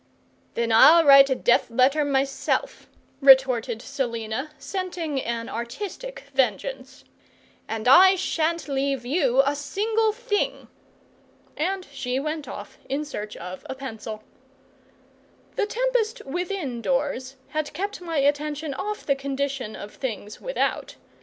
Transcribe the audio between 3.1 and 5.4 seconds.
retorted Selina, scenting